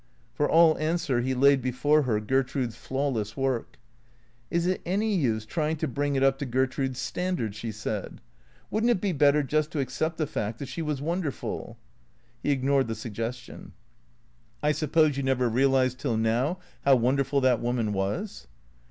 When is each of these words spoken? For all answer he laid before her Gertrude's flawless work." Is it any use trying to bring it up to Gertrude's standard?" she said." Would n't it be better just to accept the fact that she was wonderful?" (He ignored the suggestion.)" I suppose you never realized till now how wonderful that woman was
For 0.33 0.49
all 0.49 0.79
answer 0.79 1.21
he 1.21 1.35
laid 1.35 1.61
before 1.61 2.01
her 2.01 2.19
Gertrude's 2.19 2.75
flawless 2.75 3.37
work." 3.37 3.77
Is 4.49 4.65
it 4.65 4.81
any 4.83 5.13
use 5.15 5.45
trying 5.45 5.75
to 5.77 5.87
bring 5.87 6.15
it 6.15 6.23
up 6.23 6.39
to 6.39 6.45
Gertrude's 6.47 6.97
standard?" 6.97 7.53
she 7.55 7.71
said." 7.71 8.19
Would 8.71 8.83
n't 8.83 8.89
it 8.89 8.99
be 9.01 9.11
better 9.11 9.43
just 9.43 9.69
to 9.73 9.79
accept 9.79 10.17
the 10.17 10.25
fact 10.25 10.57
that 10.57 10.69
she 10.69 10.81
was 10.81 11.03
wonderful?" 11.03 11.77
(He 12.41 12.49
ignored 12.49 12.87
the 12.87 12.95
suggestion.)" 12.95 13.73
I 14.63 14.71
suppose 14.71 15.17
you 15.17 15.21
never 15.21 15.47
realized 15.47 15.99
till 15.99 16.17
now 16.17 16.57
how 16.83 16.95
wonderful 16.95 17.39
that 17.41 17.59
woman 17.61 17.93
was 17.93 18.47